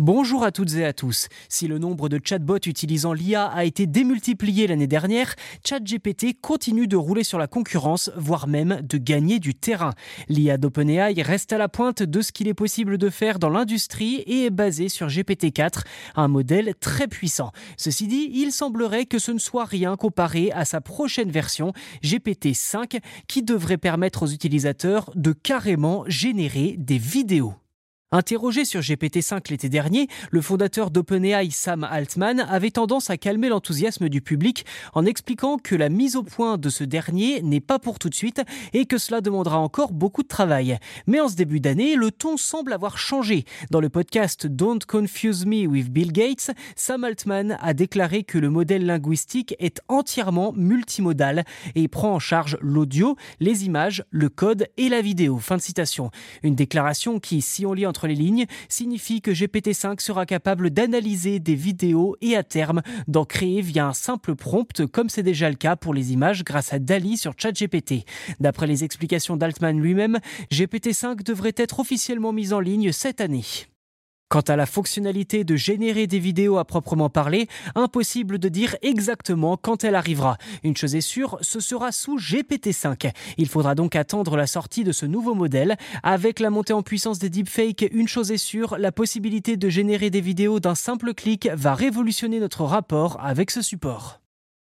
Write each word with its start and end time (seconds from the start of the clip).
Bonjour 0.00 0.44
à 0.44 0.52
toutes 0.52 0.76
et 0.76 0.84
à 0.84 0.92
tous. 0.92 1.26
Si 1.48 1.66
le 1.66 1.80
nombre 1.80 2.08
de 2.08 2.20
chatbots 2.22 2.60
utilisant 2.66 3.12
l'IA 3.12 3.46
a 3.46 3.64
été 3.64 3.88
démultiplié 3.88 4.68
l'année 4.68 4.86
dernière, 4.86 5.34
ChatGPT 5.66 6.40
continue 6.40 6.86
de 6.86 6.94
rouler 6.94 7.24
sur 7.24 7.36
la 7.36 7.48
concurrence, 7.48 8.08
voire 8.16 8.46
même 8.46 8.80
de 8.80 8.96
gagner 8.96 9.40
du 9.40 9.56
terrain. 9.56 9.94
L'IA 10.28 10.56
d'OpenAI 10.56 11.20
reste 11.20 11.52
à 11.52 11.58
la 11.58 11.68
pointe 11.68 12.04
de 12.04 12.20
ce 12.20 12.30
qu'il 12.30 12.46
est 12.46 12.54
possible 12.54 12.96
de 12.96 13.10
faire 13.10 13.40
dans 13.40 13.50
l'industrie 13.50 14.22
et 14.28 14.44
est 14.44 14.50
basé 14.50 14.88
sur 14.88 15.08
GPT-4, 15.08 15.82
un 16.14 16.28
modèle 16.28 16.74
très 16.78 17.08
puissant. 17.08 17.50
Ceci 17.76 18.06
dit, 18.06 18.30
il 18.32 18.52
semblerait 18.52 19.06
que 19.06 19.18
ce 19.18 19.32
ne 19.32 19.40
soit 19.40 19.64
rien 19.64 19.96
comparé 19.96 20.52
à 20.52 20.64
sa 20.64 20.80
prochaine 20.80 21.32
version, 21.32 21.72
GPT-5, 22.04 23.00
qui 23.26 23.42
devrait 23.42 23.78
permettre 23.78 24.22
aux 24.22 24.28
utilisateurs 24.28 25.10
de 25.16 25.32
carrément 25.32 26.04
générer 26.06 26.76
des 26.78 26.98
vidéos. 26.98 27.54
Interrogé 28.10 28.64
sur 28.64 28.80
GPT-5 28.80 29.50
l'été 29.50 29.68
dernier, 29.68 30.08
le 30.30 30.40
fondateur 30.40 30.90
d'OpenAI 30.90 31.50
Sam 31.50 31.84
Altman 31.84 32.40
avait 32.40 32.70
tendance 32.70 33.10
à 33.10 33.18
calmer 33.18 33.50
l'enthousiasme 33.50 34.08
du 34.08 34.22
public 34.22 34.64
en 34.94 35.04
expliquant 35.04 35.58
que 35.58 35.74
la 35.74 35.90
mise 35.90 36.16
au 36.16 36.22
point 36.22 36.56
de 36.56 36.70
ce 36.70 36.84
dernier 36.84 37.42
n'est 37.42 37.60
pas 37.60 37.78
pour 37.78 37.98
tout 37.98 38.08
de 38.08 38.14
suite 38.14 38.40
et 38.72 38.86
que 38.86 38.96
cela 38.96 39.20
demandera 39.20 39.58
encore 39.58 39.92
beaucoup 39.92 40.22
de 40.22 40.28
travail. 40.28 40.78
Mais 41.06 41.20
en 41.20 41.28
ce 41.28 41.36
début 41.36 41.60
d'année, 41.60 41.96
le 41.96 42.10
ton 42.10 42.38
semble 42.38 42.72
avoir 42.72 42.96
changé. 42.96 43.44
Dans 43.70 43.80
le 43.80 43.90
podcast 43.90 44.46
Don't 44.46 44.86
Confuse 44.88 45.44
Me 45.44 45.66
with 45.66 45.90
Bill 45.90 46.10
Gates, 46.10 46.50
Sam 46.76 47.04
Altman 47.04 47.58
a 47.60 47.74
déclaré 47.74 48.24
que 48.24 48.38
le 48.38 48.48
modèle 48.48 48.86
linguistique 48.86 49.54
est 49.58 49.82
entièrement 49.88 50.54
multimodal 50.56 51.44
et 51.74 51.88
prend 51.88 52.14
en 52.14 52.18
charge 52.18 52.56
l'audio, 52.62 53.16
les 53.38 53.66
images, 53.66 54.02
le 54.08 54.30
code 54.30 54.66
et 54.78 54.88
la 54.88 55.02
vidéo. 55.02 55.36
Fin 55.36 55.58
de 55.58 55.62
citation. 55.62 56.10
Une 56.42 56.54
déclaration 56.54 57.20
qui, 57.20 57.42
si 57.42 57.66
on 57.66 57.74
lit 57.74 57.84
entre 57.84 57.97
les 58.06 58.14
lignes 58.14 58.46
signifie 58.68 59.20
que 59.20 59.30
GPT-5 59.30 60.00
sera 60.00 60.26
capable 60.26 60.70
d'analyser 60.70 61.40
des 61.40 61.54
vidéos 61.54 62.16
et 62.20 62.36
à 62.36 62.42
terme 62.42 62.82
d'en 63.06 63.24
créer 63.24 63.60
via 63.60 63.86
un 63.86 63.94
simple 63.94 64.34
prompt 64.34 64.86
comme 64.86 65.08
c'est 65.08 65.22
déjà 65.22 65.48
le 65.50 65.56
cas 65.56 65.76
pour 65.76 65.94
les 65.94 66.12
images 66.12 66.44
grâce 66.44 66.72
à 66.72 66.78
DALI 66.78 67.16
sur 67.16 67.34
ChatGPT. 67.36 68.04
D'après 68.40 68.66
les 68.66 68.84
explications 68.84 69.36
d'Altman 69.36 69.80
lui-même, 69.80 70.18
GPT-5 70.52 71.22
devrait 71.22 71.54
être 71.56 71.80
officiellement 71.80 72.32
mis 72.32 72.52
en 72.52 72.60
ligne 72.60 72.92
cette 72.92 73.20
année. 73.20 73.44
Quant 74.28 74.40
à 74.40 74.56
la 74.56 74.66
fonctionnalité 74.66 75.42
de 75.42 75.56
générer 75.56 76.06
des 76.06 76.18
vidéos 76.18 76.58
à 76.58 76.66
proprement 76.66 77.08
parler, 77.08 77.48
impossible 77.74 78.38
de 78.38 78.50
dire 78.50 78.76
exactement 78.82 79.56
quand 79.56 79.84
elle 79.84 79.94
arrivera. 79.94 80.36
Une 80.64 80.76
chose 80.76 80.94
est 80.94 81.00
sûre, 81.00 81.38
ce 81.40 81.60
sera 81.60 81.92
sous 81.92 82.18
GPT-5. 82.18 83.10
Il 83.38 83.48
faudra 83.48 83.74
donc 83.74 83.96
attendre 83.96 84.36
la 84.36 84.46
sortie 84.46 84.84
de 84.84 84.92
ce 84.92 85.06
nouveau 85.06 85.34
modèle. 85.34 85.78
Avec 86.02 86.40
la 86.40 86.50
montée 86.50 86.74
en 86.74 86.82
puissance 86.82 87.18
des 87.18 87.30
deepfakes, 87.30 87.88
une 87.90 88.08
chose 88.08 88.30
est 88.30 88.36
sûre, 88.36 88.76
la 88.78 88.92
possibilité 88.92 89.56
de 89.56 89.68
générer 89.70 90.10
des 90.10 90.20
vidéos 90.20 90.60
d'un 90.60 90.74
simple 90.74 91.14
clic 91.14 91.48
va 91.54 91.74
révolutionner 91.74 92.38
notre 92.38 92.64
rapport 92.64 93.18
avec 93.22 93.50
ce 93.50 93.62
support. 93.62 94.20